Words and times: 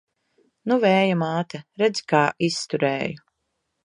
Nu, 0.71 0.77
Vēja 0.85 1.17
māte, 1.23 1.61
redzi, 1.81 2.05
kā 2.13 2.23
izturēju! 2.51 3.23